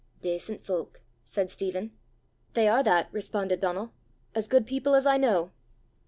[0.23, 1.91] "Dacent fowk!" said Stephen.
[2.55, 3.93] "They are that!" responded Donal,"
[4.33, 5.51] as good people as I know!"